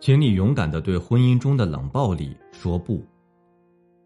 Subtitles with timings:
[0.00, 3.04] 请你勇敢的对婚姻中的冷暴力说不。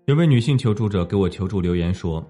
[0.06, 2.24] 有位女性求助者给我求助留言说：“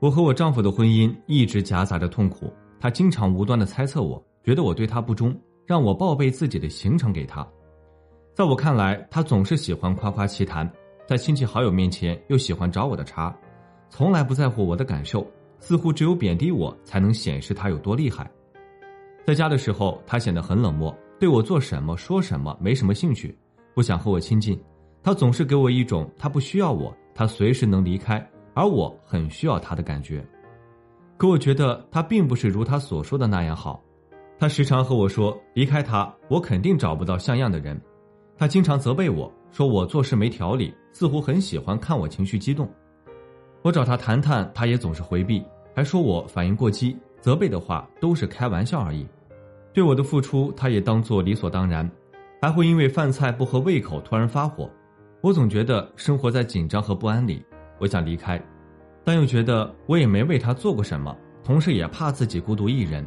[0.00, 5.36] 我和我丈夫的婚姻一直夹杂着痛苦，他经常无端的猜测我，觉得我对他不忠，
[5.66, 7.46] 让我报备自己的行程给他。
[8.32, 10.70] 在我看来，他总是喜欢夸夸其谈，
[11.06, 13.36] 在亲戚好友面前又喜欢找我的茬，
[13.90, 15.26] 从来不在乎我的感受，
[15.58, 18.30] 似乎只有贬低我才能显示他有多厉害。
[19.26, 23.36] 在家的时候，他显得很冷漠。”对我做什么说什么没什么兴趣，
[23.74, 24.60] 不想和我亲近。
[25.02, 30.24] 他总是给我一种他不需要我，他随时能离开，而我很需要他的感觉。
[31.16, 33.82] 可我觉得他并不是如他所说的那样好。
[34.38, 37.80] 他时常和我说离开他，我肯定找不到像样的人。
[38.36, 42.68] 他经常责备我说我做事没条理，似乎很喜欢看我情绪激动。
[43.62, 45.42] 我找他谈谈，他也总是回避，
[45.74, 49.06] 还说我反应过激，责备的话都是开玩笑而已。
[49.74, 51.90] 对我的付出，他也当做理所当然，
[52.40, 54.70] 还会因为饭菜不合胃口突然发火。
[55.20, 57.44] 我总觉得生活在紧张和不安里，
[57.80, 58.40] 我想离开，
[59.02, 63.04] 但又觉得我也没为他做过什么，同时也怕自己孤独一人。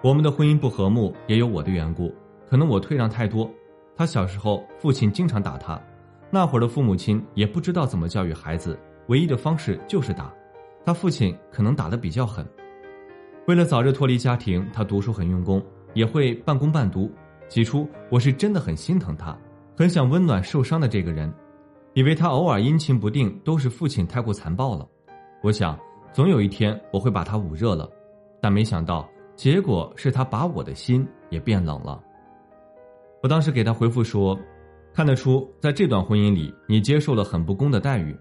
[0.00, 2.14] 我们的婚姻不和睦也有我的缘故，
[2.48, 3.50] 可能我退让太多。
[3.96, 5.80] 他小时候父亲经常打他，
[6.30, 10.32] 那会儿的父母亲也不知道怎么教育孩子，唯一的方式就是打。
[10.84, 12.46] 他父亲可能打得比较狠。
[13.46, 17.12] 为了早日脱离家庭，他读书很用功，也会半工半读。
[17.46, 19.36] 起初我是真的很心疼他，
[19.76, 21.30] 很想温暖受伤的这个人，
[21.92, 24.88] 以为他偶尔阴晴不定都是父亲太过残暴了。
[25.42, 25.78] 我想
[26.10, 27.86] 总有一天我会把他捂热了，
[28.40, 32.02] 但没想到结果是他把我的心也变冷了。
[33.22, 34.38] 我当时给他回复说
[34.94, 38.16] ：“看得出在这段婚姻里，你接受了很不公的待遇。”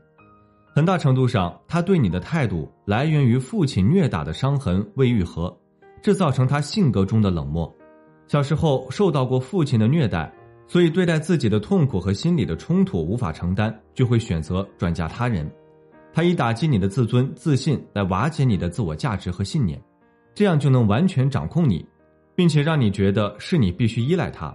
[0.75, 5.55] 很大程度上，他对你的态度来源于父亲虐打的伤痕未愈合，
[6.01, 7.71] 这造成他性格中的冷漠。
[8.25, 10.33] 小时候受到过父亲的虐待，
[10.67, 15.47] 所以对待自己的痛苦和心理的冲突无法承担，就会选择转嫁他人。
[16.11, 19.79] 他以打击你的自尊、自信来瓦解你的自我价值和信念，
[20.33, 21.85] 这样就能完全掌控你，
[22.33, 24.51] 并且让你觉得是你必须依赖他。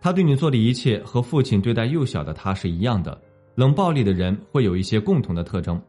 [0.00, 3.16] 他对你做的一切和父亲对待幼小的他是一样的。
[3.56, 5.80] 冷暴力的人会有一些共同的特征，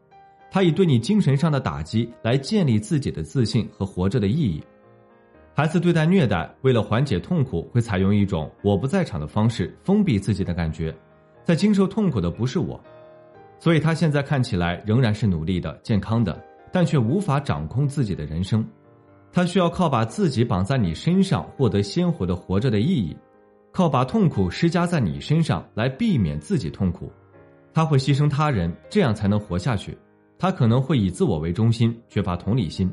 [0.50, 4.62] 他以对你精神上的打击来建立自己的自信和活着的意义。
[5.54, 10.94] 孩子对待虐待，为了缓解痛苦，会采用一种我不在场的方式封闭自己的感觉，
[11.44, 12.80] 在经受痛苦的不是我，
[13.58, 16.42] 所以他现在看起来仍然是努力的、健康的，
[16.72, 18.66] 但却无法掌控自己的人生。
[19.30, 23.14] 他需要靠把自己绑在你身上获得鲜活的活着的意义，
[23.72, 27.12] 靠把痛苦施加在你身上来避免自己痛苦。
[27.72, 29.96] 他会牺牲他人，这样才能活下去。
[30.38, 32.92] 他可能会以自我为中心，缺乏同理心。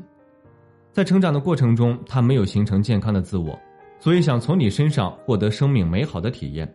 [0.92, 3.58] 在成长的过程中，他没有形成健康的自我，
[3.98, 6.72] 所以想从你身上获得生命美好的体验。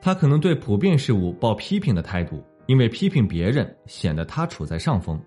[0.00, 5.20] 他可能对普遍事物抱批评的态度，因为批评别人显得他处在上风。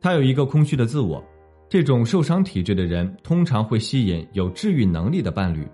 [0.00, 1.22] 他有一个空虚的自我。
[1.68, 5.66] 这种受伤体质的人通常会吸引有治愈能力的伴侣。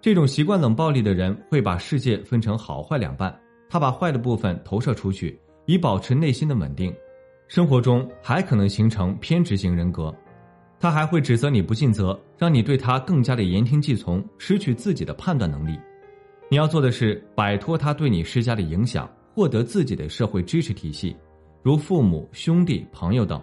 [0.00, 3.32] 这种习惯冷暴力的人会把世界分成好坏两半。
[3.68, 6.94] 他把坏的部分投射出去，以保持内心的稳定。
[7.46, 10.14] 生活中还可能形成偏执型人格，
[10.78, 15.78] 他还会指责你不尽责，让你对他更加的言听计从，失去自己的判断能力。
[16.50, 21.16] 你要做的是摆脱他对你施加的影响，获得自己的社会支持体系，
[21.62, 23.42] 如父母、兄弟、朋友等。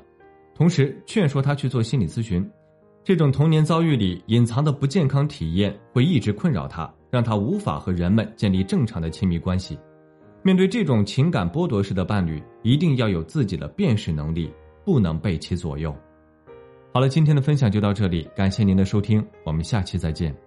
[0.56, 2.48] 同时劝说他去做心理咨询。
[3.04, 9.78] 这种童年遭遇里隐藏的不健康体验会一直困扰他，让他无法和人们建立正常的亲密关系。
[10.46, 14.54] 面对这种情感剥夺式的伴侣，一定要有自己的辨识能力，
[14.86, 15.92] 不能被其左右。
[16.94, 20.45] 好了，今天的分享就到这里，感谢您的收听，我们下期再见。